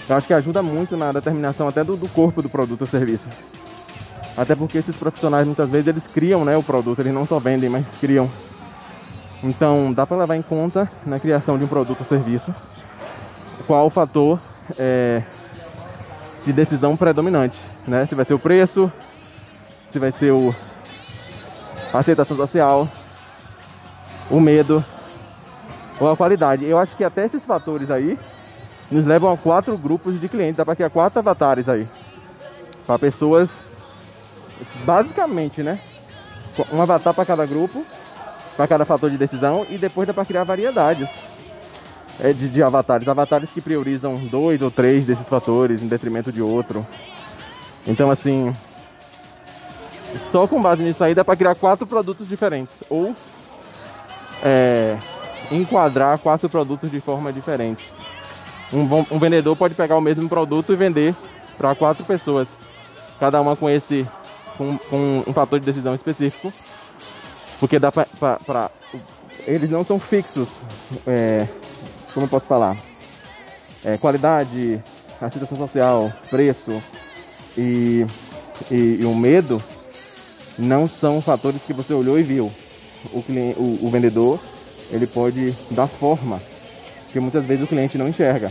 eu 0.09 0.17
acho 0.17 0.27
que 0.27 0.35
ajuda 0.35 0.63
muito 0.63 0.97
na 0.97 1.13
determinação 1.13 1.69
até 1.69 1.83
do, 1.83 1.97
do 1.97 2.09
corpo 2.09 2.43
do 2.43 2.49
produto 2.49 2.83
ou 2.83 2.87
serviço. 2.87 3.25
Até 4.37 4.55
porque 4.55 4.79
esses 4.79 4.95
profissionais 4.95 5.47
muitas 5.47 5.69
vezes 5.69 5.89
eles 5.89 6.07
criam, 6.07 6.45
né, 6.45 6.57
o 6.57 6.63
produto, 6.63 7.01
eles 7.01 7.13
não 7.13 7.25
só 7.25 7.39
vendem, 7.39 7.71
mas 7.71 7.87
criam 8.01 8.31
Então 9.43 9.93
dá 9.93 10.07
para 10.07 10.19
levar 10.19 10.37
em 10.37 10.43
conta 10.43 10.89
na 11.07 11.19
criação 11.19 11.59
de 11.59 11.65
um 11.65 11.69
produto 11.69 12.01
ou 12.01 12.07
serviço 12.07 12.53
qual 13.67 13.87
o 13.87 13.91
fator 13.91 14.41
é, 14.79 15.23
de 16.45 16.53
decisão 16.53 16.97
predominante, 16.97 17.59
né? 17.87 18.07
Se 18.07 18.15
vai 18.15 18.25
ser 18.25 18.35
o 18.35 18.39
preço, 18.39 18.91
se 19.91 19.99
vai 19.99 20.13
ser 20.13 20.33
o, 20.33 20.55
a 21.93 21.99
aceitação 21.99 22.37
social, 22.37 22.89
o 24.31 24.41
medo 24.41 24.85
ou 25.99 26.11
a 26.11 26.17
qualidade. 26.17 26.65
Eu 26.65 26.79
acho 26.79 26.97
que 26.97 27.05
até 27.05 27.25
esses 27.25 27.45
fatores 27.45 27.91
aí 27.91 28.19
nos 28.91 29.05
levam 29.05 29.33
a 29.33 29.37
quatro 29.37 29.77
grupos 29.77 30.21
de 30.21 30.29
clientes. 30.29 30.57
Dá 30.57 30.65
para 30.65 30.77
criar 30.77 30.91
quatro 30.91 31.19
avatares 31.19 31.69
aí. 31.69 31.87
Para 32.87 32.99
pessoas, 32.99 33.49
basicamente, 34.85 35.63
né? 35.63 35.79
Um 36.73 36.81
avatar 36.81 37.13
para 37.13 37.25
cada 37.25 37.45
grupo, 37.45 37.85
para 38.57 38.67
cada 38.67 38.85
fator 38.85 39.11
de 39.11 39.19
decisão. 39.19 39.67
E 39.69 39.77
depois 39.79 40.07
dá 40.07 40.15
para 40.15 40.25
criar 40.25 40.45
variedades 40.45 41.09
é, 42.21 42.33
de, 42.33 42.49
de 42.49 42.63
avatares. 42.63 43.09
Avatares 43.09 43.51
que 43.51 43.61
priorizam 43.61 44.15
dois 44.15 44.63
ou 44.63 44.71
três 44.71 45.05
desses 45.05 45.27
fatores 45.27 45.83
em 45.83 45.89
detrimento 45.89 46.33
de 46.33 46.41
outro. 46.41 46.87
Então, 47.87 48.11
assim, 48.11 48.53
só 50.33 50.47
com 50.47 50.61
base 50.61 50.83
nisso 50.83 51.03
aí 51.05 51.15
dá 51.15 51.25
para 51.25 51.37
criar 51.37 51.55
quatro 51.55 51.87
produtos 51.87 52.29
diferentes. 52.29 52.75
Ou 52.89 53.15
é, 54.43 54.97
enquadrar 55.51 56.19
quatro 56.19 56.49
produtos 56.49 56.91
de 56.91 57.01
forma 57.01 57.33
diferente. 57.33 57.91
Um, 58.73 59.15
um 59.15 59.19
vendedor 59.19 59.57
pode 59.57 59.75
pegar 59.75 59.97
o 59.97 60.01
mesmo 60.01 60.29
produto 60.29 60.73
e 60.73 60.77
vender 60.77 61.15
para 61.57 61.75
quatro 61.75 62.05
pessoas, 62.05 62.49
cada 63.19 63.41
uma 63.41 63.57
com 63.57 63.71
esse 63.71 64.07
com, 64.57 64.77
com, 64.79 65.25
um 65.27 65.33
fator 65.33 65.61
de 65.61 65.67
decisão 65.67 65.95
específico, 65.95 66.53
porque 67.61 67.79
dá 67.79 67.93
para 67.93 68.71
eles 69.47 69.71
não 69.71 69.85
são 69.85 69.99
fixos, 69.99 70.49
é, 71.07 71.47
como 72.13 72.27
eu 72.27 72.31
posso 72.31 72.47
falar, 72.47 72.77
é, 73.85 73.97
qualidade, 73.99 74.83
aceitação 75.21 75.57
social, 75.57 76.13
preço 76.29 76.83
e, 77.57 78.05
e, 78.71 78.99
e 79.01 79.05
o 79.05 79.15
medo 79.15 79.63
não 80.59 80.89
são 80.89 81.21
fatores 81.21 81.63
que 81.63 81.73
você 81.73 81.93
olhou 81.95 82.19
e 82.19 82.23
viu. 82.23 82.53
O, 83.13 83.23
cliente, 83.23 83.59
o, 83.59 83.87
o 83.87 83.91
vendedor 83.91 84.41
ele 84.91 85.07
pode 85.07 85.53
dar 85.71 85.87
forma 85.87 86.41
que 87.13 87.21
muitas 87.21 87.45
vezes 87.45 87.65
o 87.65 87.67
cliente 87.67 87.99
não 87.99 88.09
enxerga, 88.09 88.51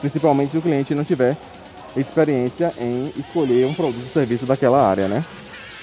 principalmente 0.00 0.52
se 0.52 0.58
o 0.58 0.62
cliente 0.62 0.94
não 0.94 1.04
tiver 1.04 1.36
experiência 1.96 2.72
em 2.78 3.12
escolher 3.18 3.66
um 3.66 3.74
produto 3.74 4.02
ou 4.02 4.08
serviço 4.08 4.46
daquela 4.46 4.86
área, 4.86 5.08
né? 5.08 5.24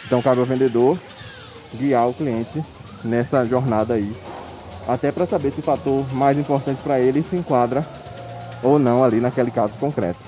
Então 0.06 0.22
cabe 0.22 0.39
ao 0.39 0.46
vendedor 0.46 0.98
guiar 1.75 2.10
o 2.10 2.13
cliente 2.13 2.63
nessa 3.03 3.46
jornada 3.46 3.94
aí, 3.94 4.12
até 4.88 5.12
para 5.12 5.25
saber 5.25 5.51
se 5.51 5.60
o 5.60 5.63
fator 5.63 6.03
mais 6.13 6.38
importante 6.38 6.82
para 6.82 7.00
ele 7.00 7.22
se 7.22 7.36
enquadra 7.36 7.86
ou 8.63 8.79
não 8.79 9.03
ali 9.03 9.20
naquele 9.20 9.51
caso 9.51 9.74
concreto. 9.79 10.20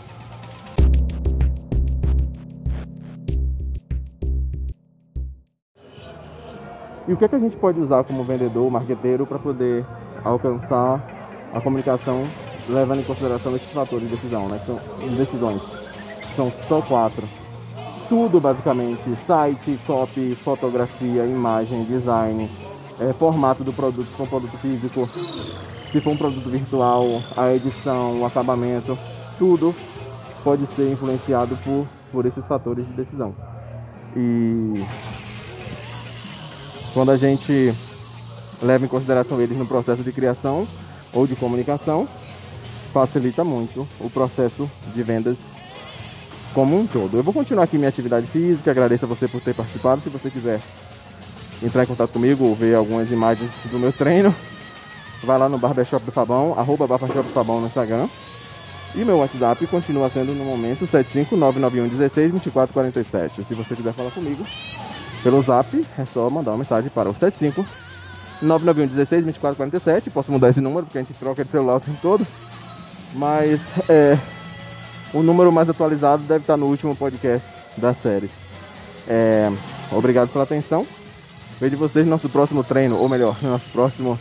E 7.08 7.13
o 7.13 7.18
que, 7.18 7.25
é 7.25 7.28
que 7.28 7.36
a 7.36 7.40
gente 7.40 7.58
pode 7.58 7.80
usar 7.80 8.04
como 8.06 8.24
vendedor, 8.24 8.72
marqueteiro, 8.72 9.25
para 9.25 9.38
poder 9.38 9.86
alcançar 10.24 11.21
a 11.53 11.62
comunicação 11.62 12.24
levando 12.70 13.00
em 13.00 13.03
consideração 13.03 13.55
esses 13.55 13.72
fatores 13.72 14.10
de 14.10 14.15
decisão, 14.15 14.48
né? 14.48 14.60
São 14.65 14.79
decisões. 15.15 15.62
São 16.36 16.51
só 16.67 16.81
quatro. 16.81 17.27
Tudo 18.08 18.39
basicamente, 18.39 19.01
site, 19.25 19.79
copy, 19.86 20.36
fotografia, 20.36 21.25
imagem, 21.25 21.84
design, 21.86 22.50
é, 23.00 23.13
formato 23.13 23.63
do 23.63 23.72
produto, 23.72 24.08
se 24.08 24.15
for 24.15 24.24
um 24.24 24.27
produto 24.27 24.58
físico, 24.58 25.08
se 25.91 26.00
for 26.01 26.12
um 26.12 26.17
produto 26.17 26.50
virtual, 26.50 27.05
a 27.38 27.53
edição, 27.53 28.22
o 28.22 28.25
acabamento, 28.25 28.98
tudo 29.38 29.74
pode 30.43 30.65
ser 30.75 30.91
influenciado 30.91 31.58
por, 31.63 31.88
por 32.12 32.25
esses 32.25 32.46
fatores 32.46 32.85
de 32.85 32.94
decisão. 32.94 33.33
E 34.16 34.83
quando 36.94 37.11
a 37.11 37.18
gente 37.18 37.74
leva 38.61 38.85
em 38.85 38.90
consideração 38.90 39.42
eles 39.42 39.57
no 39.57 39.66
processo 39.66 40.03
de 40.03 40.11
criação 40.11 40.68
ou 41.13 41.27
de 41.27 41.35
comunicação, 41.35 42.07
facilita 42.93 43.43
muito 43.43 43.85
o 44.00 44.09
processo 44.09 44.69
de 44.93 45.03
vendas 45.03 45.37
como 46.53 46.79
um 46.79 46.85
todo. 46.85 47.17
Eu 47.17 47.24
vou 47.24 47.33
continuar 47.33 47.63
aqui 47.63 47.77
minha 47.77 47.89
atividade 47.89 48.27
física, 48.27 48.71
agradeço 48.71 49.05
a 49.05 49.07
você 49.07 49.27
por 49.27 49.41
ter 49.41 49.55
participado. 49.55 50.01
Se 50.01 50.09
você 50.09 50.29
quiser 50.29 50.61
entrar 51.63 51.83
em 51.83 51.87
contato 51.87 52.11
comigo 52.11 52.45
ou 52.45 52.55
ver 52.55 52.75
algumas 52.75 53.11
imagens 53.11 53.50
do 53.71 53.79
meu 53.79 53.93
treino, 53.93 54.33
vai 55.24 55.37
lá 55.37 55.47
no 55.47 55.57
Barbershop 55.57 56.05
do 56.05 56.11
Fabão, 56.11 56.53
arroba 56.57 56.87
Barbershop 56.87 57.24
do 57.24 57.33
Fabão 57.33 57.61
no 57.61 57.67
Instagram. 57.67 58.09
E 58.93 59.05
meu 59.05 59.19
WhatsApp 59.19 59.65
continua 59.67 60.09
sendo 60.09 60.33
no 60.33 60.43
momento 60.43 60.85
75991162447. 60.85 63.45
Se 63.47 63.53
você 63.53 63.74
quiser 63.74 63.93
falar 63.93 64.11
comigo, 64.11 64.45
pelo 65.24 65.41
zap, 65.41 65.85
é 65.97 66.03
só 66.05 66.29
mandar 66.29 66.51
uma 66.51 66.57
mensagem 66.57 66.89
para 66.89 67.09
o 67.09 67.15
75 67.15 67.65
991 68.42 68.88
16 68.88 69.25
24 69.25 69.58
47. 69.58 70.10
Posso 70.10 70.32
mudar 70.32 70.50
esse 70.50 70.62
número 70.62 70.86
porque 70.86 70.98
a 70.98 71.01
gente 71.01 71.14
troca 71.14 71.44
de 71.44 71.51
celular 71.51 71.77
o 71.77 71.80
tempo 71.80 71.98
todo. 72.01 72.25
Mas 73.14 73.60
é, 73.90 74.18
o 75.14 75.22
número 75.22 75.51
mais 75.51 75.70
atualizado 75.70 76.24
deve 76.24 76.42
estar 76.42 76.58
no 76.58 76.68
último 76.68 76.96
podcast 76.96 77.48
da 77.77 77.94
série. 77.94 78.30
É, 79.08 79.51
obrigado 79.92 80.30
pela 80.30 80.44
atenção. 80.44 80.86
Vejo 81.60 81.77
vocês 81.77 82.06
no 82.06 82.12
nosso 82.12 82.30
próximo 82.30 82.64
treino, 82.64 82.98
ou 82.98 83.08
melhor, 83.08 83.38
no 83.42 83.51
nosso 83.51 83.70
próximo 83.70 84.20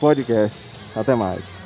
podcast. 0.00 0.58
Até 0.94 1.14
mais. 1.14 1.57